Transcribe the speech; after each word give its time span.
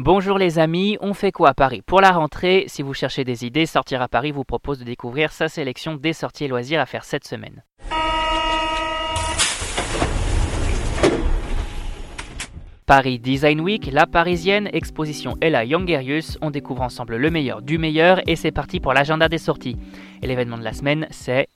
Bonjour 0.00 0.38
les 0.38 0.60
amis, 0.60 0.96
on 1.00 1.12
fait 1.12 1.32
quoi 1.32 1.48
à 1.48 1.54
Paris? 1.54 1.82
Pour 1.84 2.00
la 2.00 2.12
rentrée, 2.12 2.66
si 2.68 2.82
vous 2.82 2.94
cherchez 2.94 3.24
des 3.24 3.44
idées, 3.44 3.66
Sortir 3.66 4.00
à 4.00 4.06
Paris 4.06 4.30
vous 4.30 4.44
propose 4.44 4.78
de 4.78 4.84
découvrir 4.84 5.32
sa 5.32 5.48
sélection 5.48 5.96
des 5.96 6.12
sorties 6.12 6.44
et 6.44 6.48
loisirs 6.48 6.80
à 6.80 6.86
faire 6.86 7.02
cette 7.02 7.26
semaine. 7.26 7.64
Paris 12.86 13.18
Design 13.18 13.60
Week, 13.60 13.90
la 13.92 14.06
parisienne, 14.06 14.70
exposition 14.72 15.36
Ella 15.40 15.64
Youngerius, 15.64 16.38
on 16.42 16.52
découvre 16.52 16.82
ensemble 16.82 17.16
le 17.16 17.30
meilleur 17.32 17.60
du 17.60 17.76
meilleur 17.76 18.20
et 18.28 18.36
c'est 18.36 18.52
parti 18.52 18.78
pour 18.78 18.92
l'agenda 18.92 19.28
des 19.28 19.38
sorties. 19.38 19.76
Et 20.22 20.28
l'événement 20.28 20.58
de 20.58 20.64
la 20.64 20.74
semaine, 20.74 21.08
c'est 21.10 21.48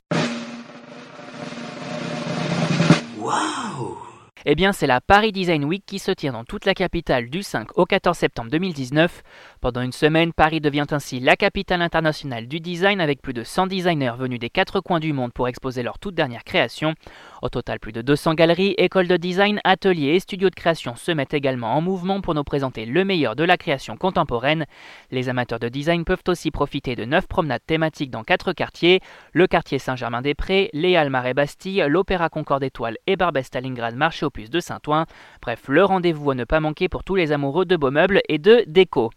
Eh 4.45 4.57
bien, 4.57 4.73
c'est 4.73 4.89
la 4.89 5.01
Paris 5.01 5.31
Design 5.31 5.65
Week 5.65 5.85
qui 5.87 6.01
se 6.01 6.11
tient 6.11 6.33
dans 6.33 6.43
toute 6.43 6.65
la 6.65 6.75
capitale 6.75 7.31
du 7.31 7.45
5 7.45 7.79
au 7.79 7.87
14 7.87 8.19
septembre 8.19 8.51
2019. 8.51 9.23
Pendant 9.61 9.83
une 9.83 9.93
semaine, 9.93 10.33
Paris 10.33 10.61
devient 10.61 10.87
ainsi 10.91 11.21
la 11.21 11.37
capitale 11.37 11.81
internationale 11.81 12.49
du 12.49 12.59
design 12.59 13.00
avec 13.00 13.23
plus 13.23 13.35
de 13.35 13.45
100 13.45 13.69
designers 13.69 14.14
venus 14.19 14.41
des 14.41 14.50
quatre 14.50 14.81
coins 14.81 14.99
du 14.99 15.13
monde 15.13 15.33
pour 15.33 15.47
exposer 15.47 15.85
leurs 15.85 16.00
toutes 16.00 16.17
dernières 16.17 16.43
créations. 16.43 16.95
Au 17.41 17.50
total, 17.50 17.79
plus 17.79 17.93
de 17.93 18.03
200 18.03 18.35
galeries, 18.35 18.75
écoles 18.79 19.07
de 19.07 19.17
design, 19.17 19.61
ateliers 19.63 20.17
et 20.17 20.21
studios 20.21 20.50
de 20.50 20.57
création 20.57 20.97
se 20.97 21.13
mettent 21.13 21.35
également 21.35 21.77
en 21.77 21.81
mouvement 21.81 22.21
pour 22.21 22.35
nous 22.35 22.43
présenter 22.43 22.85
le 22.85 23.05
meilleur 23.05 23.36
de 23.36 23.45
la 23.45 23.57
création 23.57 23.97
contemporaine. 23.97 24.67
Les 25.13 25.29
amateurs 25.29 25.61
de 25.61 25.69
design 25.69 26.05
peuvent 26.05 26.25
aussi 26.27 26.50
profiter 26.50 26.97
de 26.97 27.05
9 27.05 27.29
promenades 27.29 27.64
thématiques 27.64 28.11
dans 28.11 28.25
4 28.25 28.53
quartiers 28.55 28.99
le 29.35 29.47
quartier 29.47 29.79
Saint-Germain-des-Prés, 29.79 30.71
les 30.72 30.97
Halles 30.97 31.11
Marais-Bastille, 31.11 31.85
l'Opéra 31.89 32.28
Concorde 32.28 32.64
Étoile 32.64 32.97
et 33.06 33.14
Barbès 33.14 33.47
Stalingrad 33.47 33.95
Marché 33.95 34.27
de 34.41 34.61
Saint-Ouen. 34.61 35.06
Bref, 35.41 35.64
le 35.69 35.84
rendez-vous 35.84 36.31
à 36.31 36.34
ne 36.34 36.45
pas 36.45 36.61
manquer 36.61 36.89
pour 36.89 37.05
tous 37.05 37.14
les 37.14 37.33
amoureux 37.33 37.64
de 37.64 37.77
beaux 37.77 37.91
meubles 37.91 38.20
et 38.28 38.39
de 38.39 38.64
déco. 38.67 39.11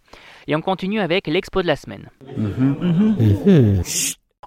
Et 0.48 0.55
on 0.55 0.62
continue 0.62 1.00
avec 1.00 1.28
l'expo 1.28 1.62
de 1.62 1.68
la 1.68 1.76
semaine. 1.76 2.10
Mhm. 2.38 2.76
Mhm. 2.82 3.16
Mhm. 3.20 3.82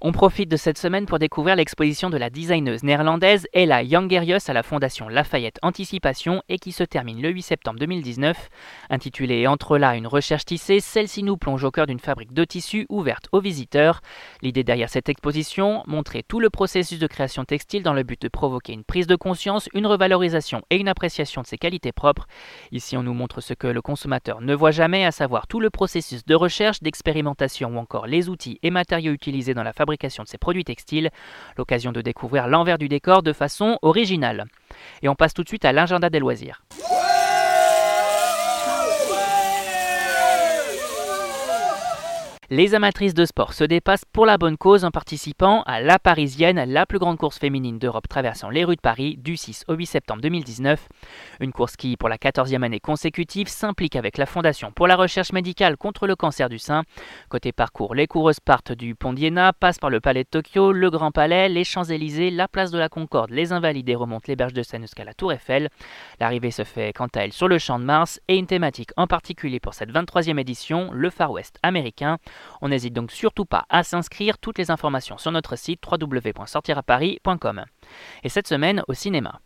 On 0.01 0.13
profite 0.13 0.49
de 0.49 0.57
cette 0.57 0.79
semaine 0.79 1.07
pour 1.07 1.19
découvrir 1.19 1.57
l'exposition 1.57 2.09
de 2.09 2.17
la 2.17 2.31
designeuse 2.31 2.85
néerlandaise 2.85 3.49
Ella 3.53 3.85
Jangerius 3.85 4.49
à 4.49 4.53
la 4.53 4.63
Fondation 4.63 5.09
Lafayette 5.09 5.59
Anticipation 5.61 6.41
et 6.49 6.61
qui 6.61 6.71
se 6.71 6.85
termine 6.85 7.21
le 7.21 7.31
8 7.31 7.43
septembre 7.43 7.81
2019. 7.81 8.49
Intitulée 8.91 9.49
Entre 9.49 9.77
là 9.77 9.97
une 9.97 10.07
recherche 10.07 10.45
tissée, 10.45 10.79
celle-ci 10.79 11.25
nous 11.25 11.37
plonge 11.37 11.65
au 11.65 11.73
cœur 11.73 11.89
d'une 11.89 11.99
fabrique 11.99 12.33
de 12.33 12.45
tissus 12.45 12.87
ouverte 12.89 13.27
aux 13.33 13.41
visiteurs. 13.41 14.01
L'idée 14.41 14.63
derrière 14.63 14.89
cette 14.89 15.09
exposition, 15.09 15.83
montrer 15.89 16.23
tout 16.23 16.39
le 16.39 16.49
processus 16.49 17.01
de 17.01 17.07
création 17.09 17.45
textile 17.45 17.83
dans 17.83 17.93
le 17.93 18.05
but 18.05 18.23
de 18.23 18.29
provoquer 18.29 18.75
une 18.75 18.85
prise 18.85 19.09
de 19.09 19.17
conscience, 19.17 19.69
une 19.75 19.89
revalorisation 19.89 20.63
et 20.71 20.77
une 20.77 20.89
appréciation 20.89 21.43
de 21.43 21.47
ses 21.49 21.59
qualités 21.59 21.91
propres. 21.91 22.29
Ici, 22.71 22.97
on 22.97 23.03
nous 23.03 23.15
montre 23.15 23.41
ce 23.41 23.53
que 23.53 23.67
le 23.67 23.83
consommateur 23.83 24.43
ne 24.43 24.55
voit 24.55 24.71
jamais, 24.71 25.05
à 25.05 25.11
savoir 25.11 25.49
tout 25.49 25.59
le 25.59 25.71
processus 25.71 26.25
de 26.25 26.37
recherche, 26.37 26.85
d'expérimentation 26.85 27.75
ou 27.75 27.79
encore 27.79 28.07
les 28.07 28.29
outils 28.29 28.61
et 28.63 28.71
matériaux 28.71 29.13
utilisés 29.13 29.55
dans 29.55 29.65
la 29.65 29.73
fabrication 29.73 29.88
de 30.23 30.29
ces 30.29 30.39
produits 30.39 30.65
textiles, 30.65 31.11
l'occasion 31.57 31.93
de 31.93 32.03
découvrir 32.03 32.47
l'envers 32.49 32.79
du 32.79 32.89
décor 32.89 33.23
de 33.23 33.33
façon 33.33 33.79
originale. 33.83 34.47
Et 35.03 35.09
on 35.09 35.15
passe 35.15 35.35
tout 35.35 35.43
de 35.43 35.49
suite 35.49 35.65
à 35.65 35.73
l'agenda 35.73 36.11
des 36.11 36.19
loisirs. 36.19 36.63
Les 42.51 42.75
amatrices 42.75 43.13
de 43.13 43.27
sport 43.27 43.53
se 43.53 43.63
dépassent 43.63 44.07
pour 44.11 44.25
la 44.25 44.39
bonne 44.39 44.57
cause 44.57 44.87
en 44.87 44.91
participant 44.91 45.63
à 45.67 45.83
La 45.83 45.99
Parisienne, 45.99 46.65
la 46.67 46.87
plus 46.87 46.99
grande 46.99 47.19
course 47.19 47.39
féminine 47.39 47.79
d'Europe 47.79 48.09
traversant 48.09 48.49
les 48.49 48.65
rues 48.65 48.77
de 48.77 48.81
Paris 48.81 49.19
du 49.19 49.37
6 49.37 49.65
au 49.69 49.75
8 49.75 49.85
septembre 49.85 50.23
2019. 50.23 50.89
Une 51.41 51.53
course 51.53 51.77
qui, 51.77 51.99
pour 51.99 52.09
la 52.09 52.17
14e 52.17 52.63
année 52.63 52.81
consécutive, 52.81 53.49
s'implique 53.49 53.97
avec 53.97 54.17
la 54.17 54.25
Fondation 54.25 54.73
pour 54.73 54.87
la 54.87 54.97
recherche 54.97 55.33
médicale 55.33 55.77
contre 55.77 56.07
le 56.07 56.17
cancer 56.17 56.49
du 56.49 56.59
sein. 56.59 56.85
Côté 57.29 57.53
parcours, 57.53 57.95
les 57.95 58.07
coureuses 58.07 58.41
partent 58.41 58.73
du 58.73 58.95
pont 58.95 59.13
d'Iéna, 59.13 59.53
passent 59.53 59.79
par 59.79 59.91
le 59.91 60.01
palais 60.01 60.25
de 60.25 60.31
Tokyo, 60.31 60.73
le 60.73 60.89
Grand 60.89 61.11
Palais, 61.11 61.51
les 61.51 61.65
Champs-Élysées, 61.65 62.31
la 62.31 62.49
place 62.49 62.71
de 62.71 62.79
la 62.79 62.89
Concorde, 62.89 63.29
les 63.29 63.53
Invalides 63.53 63.91
et 63.91 63.95
remontent 63.95 64.25
les 64.27 64.37
berges 64.37 64.55
de 64.55 64.63
Seine 64.63 64.81
jusqu'à 64.81 65.05
la 65.05 65.13
Tour 65.13 65.35
Eiffel. 65.35 65.69
L'arrivée 66.19 66.51
se 66.51 66.65
fait 66.65 66.95
quant 66.95 67.09
à 67.15 67.25
elle 67.25 67.35
sur 67.35 67.47
le 67.47 67.59
Champ 67.59 67.79
de 67.79 67.85
Mars 67.85 68.23
et 68.27 68.39
une 68.39 68.47
thématique 68.47 68.93
en 68.97 69.07
particulier 69.07 69.61
pour 69.61 69.75
cette 69.75 69.93
23e 69.93 70.39
édition, 70.39 70.89
le 70.95 71.11
Far 71.11 71.31
West 71.31 71.59
américain. 71.63 72.17
On 72.61 72.69
n'hésite 72.69 72.93
donc 72.95 73.11
surtout 73.11 73.45
pas 73.45 73.65
à 73.69 73.83
s'inscrire, 73.83 74.39
toutes 74.39 74.59
les 74.59 74.71
informations 74.71 75.19
sur 75.19 75.33
notre 75.33 75.57
site 75.57 75.83
www.sortiraparis.com. 75.91 77.65
Et 78.23 78.29
cette 78.29 78.49
semaine 78.49 78.83
au 78.89 78.95
cinéma. 78.95 79.41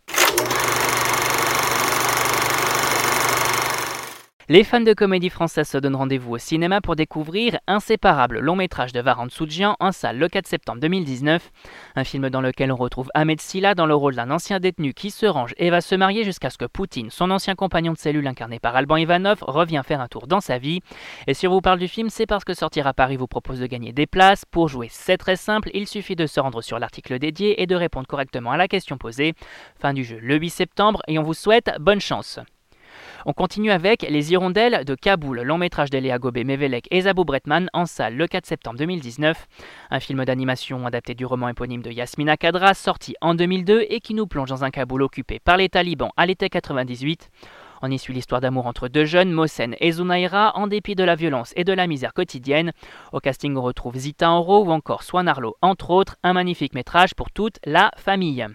Les 4.48 4.64
fans 4.64 4.80
de 4.80 4.92
comédie 4.92 5.30
française 5.30 5.68
se 5.68 5.78
donnent 5.78 5.94
rendez-vous 5.94 6.32
au 6.32 6.38
cinéma 6.38 6.80
pour 6.80 6.96
découvrir 6.96 7.60
Inséparable, 7.68 8.40
long 8.40 8.56
métrage 8.56 8.92
de 8.92 8.98
Varan 8.98 9.28
Soudjian 9.28 9.76
en 9.78 9.92
salle 9.92 10.18
le 10.18 10.28
4 10.28 10.48
septembre 10.48 10.80
2019. 10.80 11.52
Un 11.94 12.02
film 12.02 12.28
dans 12.28 12.40
lequel 12.40 12.72
on 12.72 12.76
retrouve 12.76 13.08
Ahmed 13.14 13.40
Silla 13.40 13.76
dans 13.76 13.86
le 13.86 13.94
rôle 13.94 14.16
d'un 14.16 14.32
ancien 14.32 14.58
détenu 14.58 14.94
qui 14.94 15.12
se 15.12 15.26
range 15.26 15.54
et 15.58 15.70
va 15.70 15.80
se 15.80 15.94
marier 15.94 16.24
jusqu'à 16.24 16.50
ce 16.50 16.58
que 16.58 16.64
Poutine, 16.64 17.08
son 17.10 17.30
ancien 17.30 17.54
compagnon 17.54 17.92
de 17.92 17.98
cellule 17.98 18.26
incarné 18.26 18.58
par 18.58 18.74
Alban 18.74 18.96
Ivanov, 18.96 19.38
revient 19.42 19.82
faire 19.86 20.00
un 20.00 20.08
tour 20.08 20.26
dans 20.26 20.40
sa 20.40 20.58
vie. 20.58 20.80
Et 21.28 21.34
si 21.34 21.46
on 21.46 21.52
vous 21.52 21.60
parle 21.60 21.78
du 21.78 21.86
film, 21.86 22.10
c'est 22.10 22.26
parce 22.26 22.44
que 22.44 22.52
Sortir 22.52 22.88
à 22.88 22.94
Paris 22.94 23.16
vous 23.16 23.28
propose 23.28 23.60
de 23.60 23.66
gagner 23.66 23.92
des 23.92 24.08
places. 24.08 24.44
Pour 24.44 24.66
jouer, 24.66 24.88
c'est 24.90 25.18
très 25.18 25.36
simple, 25.36 25.70
il 25.72 25.86
suffit 25.86 26.16
de 26.16 26.26
se 26.26 26.40
rendre 26.40 26.62
sur 26.62 26.80
l'article 26.80 27.20
dédié 27.20 27.62
et 27.62 27.68
de 27.68 27.76
répondre 27.76 28.08
correctement 28.08 28.50
à 28.50 28.56
la 28.56 28.66
question 28.66 28.98
posée. 28.98 29.34
Fin 29.78 29.94
du 29.94 30.02
jeu 30.02 30.18
le 30.20 30.36
8 30.36 30.50
septembre 30.50 31.00
et 31.06 31.16
on 31.20 31.22
vous 31.22 31.32
souhaite 31.32 31.70
bonne 31.78 32.00
chance. 32.00 32.40
On 33.24 33.32
continue 33.32 33.70
avec 33.70 34.02
Les 34.02 34.32
Hirondelles 34.32 34.84
de 34.84 34.96
Kaboul, 34.96 35.42
long 35.42 35.56
métrage 35.56 35.90
d'Eléa 35.90 36.18
Gobé, 36.18 36.42
Mevelek 36.42 36.88
et 36.90 37.02
Zabou 37.02 37.24
Bretman 37.24 37.68
en 37.72 37.86
salle 37.86 38.16
le 38.16 38.26
4 38.26 38.46
septembre 38.46 38.78
2019. 38.78 39.46
Un 39.90 40.00
film 40.00 40.24
d'animation 40.24 40.84
adapté 40.86 41.14
du 41.14 41.24
roman 41.24 41.48
éponyme 41.48 41.82
de 41.82 41.90
Yasmina 41.92 42.36
Kadra, 42.36 42.74
sorti 42.74 43.14
en 43.20 43.34
2002 43.34 43.86
et 43.88 44.00
qui 44.00 44.14
nous 44.14 44.26
plonge 44.26 44.48
dans 44.48 44.64
un 44.64 44.70
Kaboul 44.70 45.02
occupé 45.02 45.38
par 45.38 45.56
les 45.56 45.68
talibans 45.68 46.10
à 46.16 46.26
l'été 46.26 46.48
98. 46.48 47.30
On 47.80 47.90
y 47.92 47.98
suit 47.98 48.14
l'histoire 48.14 48.40
d'amour 48.40 48.66
entre 48.66 48.88
deux 48.88 49.04
jeunes, 49.04 49.30
Mohsen 49.30 49.76
et 49.78 49.92
Zunaira, 49.92 50.56
en 50.56 50.66
dépit 50.66 50.96
de 50.96 51.04
la 51.04 51.14
violence 51.14 51.52
et 51.54 51.64
de 51.64 51.72
la 51.72 51.86
misère 51.86 52.14
quotidienne. 52.14 52.72
Au 53.12 53.20
casting, 53.20 53.56
on 53.56 53.62
retrouve 53.62 53.96
Zita 53.96 54.30
Enro 54.30 54.64
ou 54.64 54.70
encore 54.72 55.04
Swan 55.04 55.28
Arlo, 55.28 55.56
entre 55.62 55.90
autres, 55.90 56.16
un 56.24 56.32
magnifique 56.32 56.74
métrage 56.74 57.14
pour 57.14 57.30
toute 57.30 57.60
la 57.64 57.92
famille. 57.96 58.46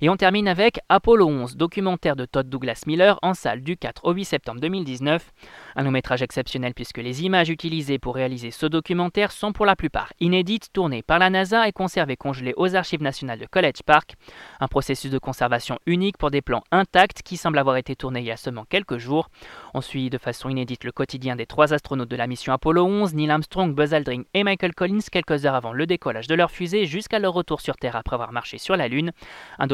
Et 0.00 0.08
on 0.08 0.16
termine 0.16 0.46
avec 0.46 0.78
Apollo 0.88 1.26
11, 1.26 1.56
documentaire 1.56 2.14
de 2.14 2.24
Todd 2.24 2.48
Douglas 2.48 2.84
Miller 2.86 3.18
en 3.22 3.34
salle 3.34 3.62
du 3.62 3.76
4 3.76 4.04
au 4.04 4.12
8 4.12 4.24
septembre 4.24 4.60
2019. 4.60 5.32
Un 5.74 5.82
long 5.82 5.90
métrage 5.90 6.22
exceptionnel 6.22 6.72
puisque 6.72 6.98
les 6.98 7.24
images 7.24 7.48
utilisées 7.48 7.98
pour 7.98 8.14
réaliser 8.14 8.52
ce 8.52 8.66
documentaire 8.66 9.32
sont 9.32 9.52
pour 9.52 9.66
la 9.66 9.74
plupart 9.74 10.12
inédites, 10.20 10.68
tournées 10.72 11.02
par 11.02 11.18
la 11.18 11.30
NASA 11.30 11.66
et 11.66 11.72
conservées 11.72 12.16
congelées 12.16 12.54
aux 12.56 12.76
archives 12.76 13.02
nationales 13.02 13.40
de 13.40 13.46
College 13.46 13.82
Park. 13.84 14.14
Un 14.60 14.68
processus 14.68 15.10
de 15.10 15.18
conservation 15.18 15.80
unique 15.86 16.16
pour 16.16 16.30
des 16.30 16.42
plans 16.42 16.62
intacts 16.70 17.22
qui 17.22 17.36
semblent 17.36 17.58
avoir 17.58 17.76
été 17.76 17.96
tournés 17.96 18.20
il 18.20 18.26
y 18.26 18.30
a 18.30 18.36
seulement 18.36 18.66
quelques 18.68 18.98
jours. 18.98 19.30
On 19.74 19.80
suit 19.80 20.10
de 20.10 20.18
façon 20.18 20.48
inédite 20.48 20.84
le 20.84 20.92
quotidien 20.92 21.34
des 21.34 21.46
trois 21.46 21.72
astronautes 21.74 22.08
de 22.08 22.16
la 22.16 22.28
mission 22.28 22.52
Apollo 22.52 22.84
11, 22.84 23.14
Neil 23.14 23.30
Armstrong, 23.32 23.74
Buzz 23.74 23.94
Aldrin 23.94 24.22
et 24.32 24.44
Michael 24.44 24.76
Collins 24.76 25.00
quelques 25.10 25.44
heures 25.44 25.56
avant 25.56 25.72
le 25.72 25.86
décollage 25.86 26.28
de 26.28 26.36
leur 26.36 26.52
fusée 26.52 26.86
jusqu'à 26.86 27.18
leur 27.18 27.32
retour 27.32 27.60
sur 27.60 27.76
Terre 27.76 27.96
après 27.96 28.14
avoir 28.14 28.30
marché 28.30 28.58
sur 28.58 28.76
la 28.76 28.86
Lune. 28.86 29.10
Un 29.58 29.66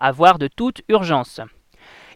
à 0.00 0.12
voir 0.12 0.38
de 0.38 0.48
toute 0.48 0.82
urgence. 0.88 1.40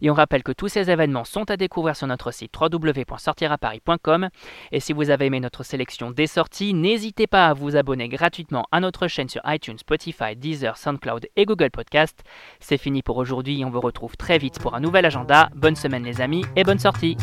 Et 0.03 0.11
on 0.11 0.15
rappelle 0.15 0.43
que 0.43 0.53
tous 0.53 0.69
ces 0.69 0.91
événements 0.91 1.25
sont 1.25 1.49
à 1.51 1.57
découvrir 1.57 1.97
sur 1.97 2.09
notre 2.09 2.33
site 2.33 2.53
www.sortiraparis.com. 2.61 4.29
Et 4.73 4.81
si 4.81 4.93
vous 4.93 5.11
avez 5.11 5.27
aimé 5.27 5.39
notre 5.39 5.63
sélection 5.63 6.11
des 6.11 6.27
sorties, 6.27 6.75
n'hésitez 6.75 7.29
pas 7.29 7.47
à 7.47 7.55
vous 7.55 7.77
abonner 7.77 8.09
gratuitement 8.09 8.67
à 8.73 8.81
notre 8.81 9.07
chaîne 9.07 9.29
sur 9.29 9.43
iTunes, 9.47 9.79
Spotify, 9.79 10.35
Deezer, 10.37 10.77
SoundCloud 10.77 11.29
et 11.37 11.47
Google 11.47 11.71
Podcast. 11.71 12.25
C'est 12.59 12.79
fini 12.79 13.03
pour 13.03 13.17
aujourd'hui, 13.17 13.65
on 13.65 13.71
vous 13.71 13.81
retrouve 13.81 14.17
très 14.17 14.39
vite 14.39 14.59
pour 14.59 14.75
un 14.75 14.81
nouvel 14.81 15.07
agenda. 15.07 15.51
Bonne 15.55 15.77
semaine 15.77 16.05
les 16.05 16.21
amis 16.21 16.45
et 16.57 16.65
bonne 16.65 16.81
sortie 16.81 17.17